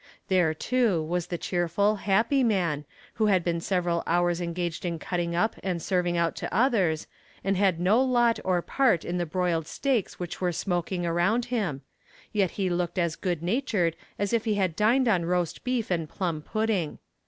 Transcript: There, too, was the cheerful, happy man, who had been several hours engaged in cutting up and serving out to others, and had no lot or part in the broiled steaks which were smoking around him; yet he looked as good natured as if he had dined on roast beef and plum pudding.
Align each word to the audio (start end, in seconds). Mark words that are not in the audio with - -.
There, 0.29 0.55
too, 0.55 0.99
was 1.03 1.27
the 1.27 1.37
cheerful, 1.37 1.97
happy 1.97 2.43
man, 2.43 2.85
who 3.13 3.27
had 3.27 3.43
been 3.43 3.61
several 3.61 4.01
hours 4.07 4.41
engaged 4.41 4.83
in 4.83 4.97
cutting 4.97 5.35
up 5.35 5.57
and 5.61 5.79
serving 5.79 6.17
out 6.17 6.35
to 6.37 6.51
others, 6.51 7.05
and 7.43 7.55
had 7.55 7.79
no 7.79 8.01
lot 8.03 8.39
or 8.43 8.63
part 8.63 9.05
in 9.05 9.19
the 9.19 9.27
broiled 9.27 9.67
steaks 9.67 10.19
which 10.19 10.41
were 10.41 10.51
smoking 10.51 11.05
around 11.05 11.45
him; 11.53 11.83
yet 12.33 12.49
he 12.57 12.67
looked 12.67 12.97
as 12.97 13.15
good 13.15 13.43
natured 13.43 13.95
as 14.17 14.33
if 14.33 14.45
he 14.45 14.55
had 14.55 14.75
dined 14.75 15.07
on 15.07 15.23
roast 15.23 15.63
beef 15.63 15.91
and 15.91 16.09
plum 16.09 16.41
pudding. 16.41 16.97